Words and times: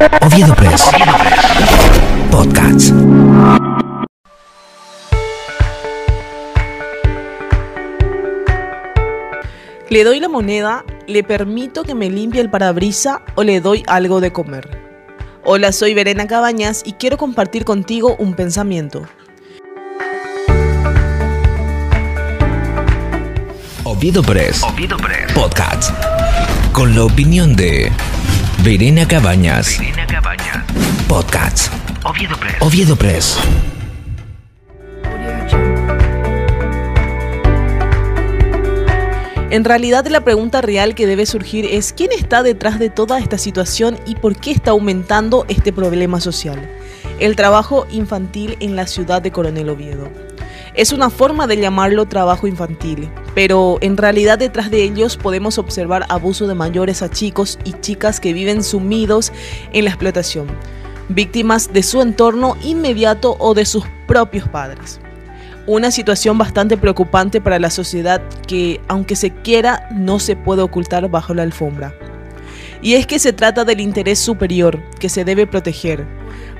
Oviedo 0.00 0.54
Press. 0.56 0.90
Podcast. 2.30 2.90
¿Le 9.88 10.04
doy 10.04 10.18
la 10.18 10.28
moneda? 10.28 10.84
¿Le 11.06 11.22
permito 11.22 11.84
que 11.84 11.94
me 11.94 12.10
limpie 12.10 12.40
el 12.40 12.50
parabrisa 12.50 13.22
o 13.36 13.44
le 13.44 13.60
doy 13.60 13.84
algo 13.86 14.20
de 14.20 14.32
comer? 14.32 14.68
Hola, 15.44 15.70
soy 15.70 15.94
Verena 15.94 16.26
Cabañas 16.26 16.82
y 16.84 16.94
quiero 16.94 17.16
compartir 17.16 17.64
contigo 17.64 18.16
un 18.18 18.34
pensamiento. 18.34 19.06
Oviedo 23.84 24.22
Press. 24.22 24.64
Podcast. 25.34 25.92
Con 26.72 26.96
la 26.96 27.04
opinión 27.04 27.54
de 27.54 27.92
Verena 28.64 29.06
Cabañas. 29.06 29.78
Podcast. 31.06 31.70
Oviedo 32.60 32.96
Press. 32.96 33.38
En 39.50 39.64
realidad 39.64 40.06
la 40.06 40.22
pregunta 40.24 40.62
real 40.62 40.94
que 40.94 41.06
debe 41.06 41.26
surgir 41.26 41.66
es 41.66 41.92
quién 41.92 42.10
está 42.12 42.42
detrás 42.42 42.78
de 42.78 42.88
toda 42.88 43.18
esta 43.18 43.36
situación 43.36 43.98
y 44.06 44.14
por 44.14 44.34
qué 44.34 44.52
está 44.52 44.70
aumentando 44.70 45.44
este 45.48 45.70
problema 45.70 46.18
social. 46.22 46.66
El 47.20 47.36
trabajo 47.36 47.86
infantil 47.90 48.56
en 48.60 48.76
la 48.76 48.86
ciudad 48.86 49.20
de 49.20 49.30
Coronel 49.30 49.68
Oviedo. 49.68 50.08
Es 50.72 50.90
una 50.90 51.10
forma 51.10 51.46
de 51.46 51.58
llamarlo 51.58 52.06
trabajo 52.06 52.46
infantil, 52.46 53.10
pero 53.34 53.78
en 53.80 53.96
realidad 53.96 54.38
detrás 54.38 54.70
de 54.70 54.82
ellos 54.84 55.16
podemos 55.16 55.58
observar 55.58 56.06
abuso 56.08 56.46
de 56.46 56.54
mayores 56.54 57.02
a 57.02 57.10
chicos 57.10 57.58
y 57.64 57.72
chicas 57.72 58.20
que 58.20 58.32
viven 58.32 58.62
sumidos 58.62 59.32
en 59.72 59.84
la 59.84 59.90
explotación, 59.90 60.46
víctimas 61.08 61.72
de 61.72 61.82
su 61.82 62.00
entorno 62.00 62.56
inmediato 62.62 63.36
o 63.38 63.54
de 63.54 63.66
sus 63.66 63.84
propios 64.06 64.48
padres. 64.48 65.00
Una 65.66 65.90
situación 65.90 66.36
bastante 66.36 66.76
preocupante 66.76 67.40
para 67.40 67.58
la 67.58 67.70
sociedad 67.70 68.20
que, 68.46 68.82
aunque 68.86 69.16
se 69.16 69.30
quiera, 69.30 69.88
no 69.92 70.18
se 70.18 70.36
puede 70.36 70.60
ocultar 70.60 71.08
bajo 71.08 71.32
la 71.32 71.42
alfombra. 71.42 71.94
Y 72.82 72.94
es 72.94 73.06
que 73.06 73.18
se 73.18 73.32
trata 73.32 73.64
del 73.64 73.80
interés 73.80 74.18
superior 74.18 74.78
que 75.00 75.08
se 75.08 75.24
debe 75.24 75.46
proteger. 75.46 76.06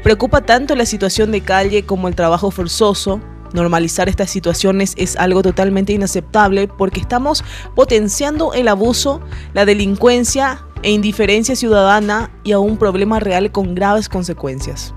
Preocupa 0.02 0.40
tanto 0.40 0.74
la 0.74 0.86
situación 0.86 1.32
de 1.32 1.42
calle 1.42 1.84
como 1.84 2.08
el 2.08 2.14
trabajo 2.14 2.50
forzoso. 2.50 3.20
Normalizar 3.54 4.08
estas 4.08 4.30
situaciones 4.30 4.94
es 4.98 5.14
algo 5.16 5.40
totalmente 5.40 5.92
inaceptable 5.92 6.66
porque 6.66 6.98
estamos 6.98 7.44
potenciando 7.76 8.52
el 8.52 8.66
abuso, 8.66 9.20
la 9.52 9.64
delincuencia 9.64 10.66
e 10.82 10.90
indiferencia 10.90 11.54
ciudadana 11.54 12.32
y 12.42 12.50
a 12.50 12.58
un 12.58 12.76
problema 12.76 13.20
real 13.20 13.52
con 13.52 13.76
graves 13.76 14.08
consecuencias. 14.08 14.92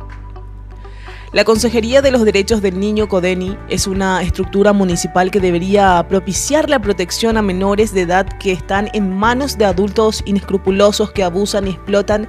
La 1.33 1.43
Consejería 1.43 2.01
de 2.01 2.09
los 2.09 2.25
Derechos 2.25 2.63
del 2.63 2.79
Niño 2.79 3.07
CODENI 3.07 3.55
es 3.69 3.85
una 3.85 4.23
estructura 4.23 4.73
municipal 4.73 5.29
que 5.29 5.39
debería 5.39 6.03
propiciar 6.09 6.67
la 6.67 6.79
protección 6.79 7.37
a 7.37 7.43
menores 7.43 7.93
de 7.93 8.01
edad 8.01 8.25
que 8.39 8.53
están 8.53 8.89
en 8.93 9.15
manos 9.15 9.59
de 9.59 9.65
adultos 9.65 10.23
inescrupulosos 10.25 11.11
que 11.11 11.23
abusan 11.23 11.67
y 11.67 11.71
explotan 11.71 12.27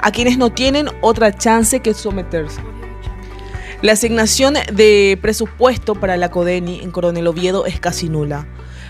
a 0.00 0.10
quienes 0.12 0.38
no 0.38 0.50
tienen 0.50 0.88
otra 1.02 1.36
chance 1.36 1.80
que 1.80 1.92
someterse. 1.92 2.62
La 3.80 3.92
asignación 3.92 4.54
de 4.72 5.16
presupuesto 5.22 5.94
para 5.94 6.16
la 6.16 6.32
CODENI 6.32 6.80
en 6.80 6.90
Coronel 6.90 7.28
Oviedo 7.28 7.64
es 7.64 7.78
casi 7.78 8.08
nula. 8.08 8.48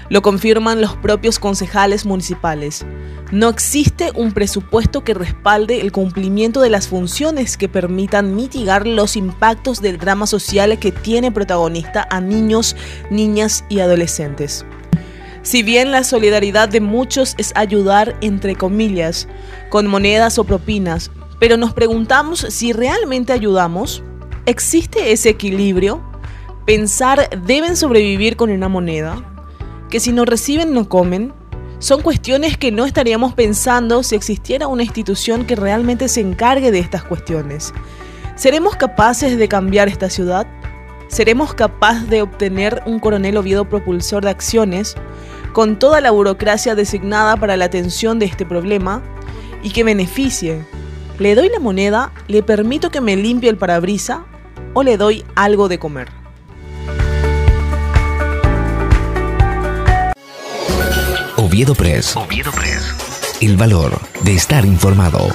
Lo 0.08 0.22
confirman 0.22 0.81
los 0.81 0.97
propios 0.97 1.39
concejales 1.39 2.06
municipales. 2.06 2.86
No 3.31 3.50
existe 3.50 4.11
un 4.14 4.33
presupuesto 4.33 5.05
que 5.05 5.12
respalde 5.12 5.83
el 5.83 5.92
cumplimiento 5.92 6.62
de 6.62 6.70
las 6.70 6.89
funciones 6.89 7.59
que 7.59 7.69
permitan 7.69 8.34
mitigar 8.34 8.86
los 8.86 9.16
impactos 9.16 9.83
del 9.83 9.98
drama 9.98 10.27
social 10.27 10.78
que 10.78 10.91
tiene 10.91 11.31
protagonista 11.31 12.09
a 12.11 12.22
niños, 12.22 12.75
niñas 13.11 13.66
y 13.69 13.81
adolescentes. 13.81 14.65
Si 15.43 15.62
bien 15.62 15.93
la 15.93 16.03
solidaridad 16.03 16.70
de 16.70 16.81
muchos 16.81 17.34
es 17.37 17.53
ayudar, 17.56 18.16
entre 18.22 18.56
comillas, 18.56 19.28
con 19.69 19.87
monedas 19.87 20.38
o 20.38 20.44
propinas, 20.44 21.10
pero 21.38 21.59
nos 21.59 21.75
preguntamos 21.75 22.47
si 22.49 22.72
realmente 22.72 23.34
ayudamos, 23.34 24.03
¿existe 24.48 25.12
ese 25.12 25.28
equilibrio? 25.28 26.00
Pensar, 26.64 27.28
¿deben 27.44 27.76
sobrevivir 27.76 28.36
con 28.36 28.50
una 28.50 28.69
moneda? 28.69 29.22
¿Que 29.91 30.00
si 30.00 30.10
no 30.10 30.25
reciben 30.25 30.72
no 30.72 30.88
comen? 30.88 31.34
Son 31.81 32.00
cuestiones 32.00 32.56
que 32.56 32.72
no 32.72 32.87
estaríamos 32.87 33.34
pensando 33.34 34.03
si 34.03 34.16
existiera 34.16 34.66
una 34.66 34.84
institución 34.84 35.44
que 35.44 35.54
realmente 35.54 36.08
se 36.08 36.22
encargue 36.22 36.70
de 36.70 36.78
estas 36.78 37.04
cuestiones. 37.04 37.75
¿Seremos 38.37 38.75
capaces 38.76 39.37
de 39.37 39.48
cambiar 39.48 39.88
esta 39.88 40.08
ciudad? 40.08 40.47
¿Seremos 41.08 41.53
capaces 41.53 42.08
de 42.08 42.22
obtener 42.22 42.82
un 42.87 43.00
coronel 43.00 43.37
Oviedo 43.37 43.69
propulsor 43.69 44.25
de 44.25 44.31
acciones 44.31 44.94
con 45.53 45.78
toda 45.78 46.00
la 46.00 46.10
burocracia 46.10 46.75
designada 46.75 47.37
para 47.37 47.58
la 47.58 47.66
atención 47.66 48.19
de 48.19 48.26
este 48.26 48.47
problema 48.47 49.03
y 49.62 49.70
que 49.70 49.84
beneficie? 49.84 50.64
¿Le 51.19 51.34
doy 51.34 51.50
la 51.50 51.60
moneda? 51.60 52.12
¿Le 52.28 52.42
permito 52.42 52.91
que 52.91 53.03
me 53.03 53.14
limpie 53.14 53.50
el 53.50 53.58
parabrisa? 53.58 54.25
¿O 54.78 54.84
le 54.84 54.97
doy 54.97 55.25
algo 55.34 55.66
de 55.66 55.81
comer? 55.81 56.09
Oviedo 61.37 61.75
Press. 61.75 62.15
El 63.41 63.56
valor 63.56 63.99
de 64.22 64.34
estar 64.34 64.65
informado. 64.65 65.31